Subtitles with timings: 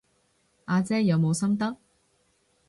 [0.65, 1.77] 阿姐有冇心得？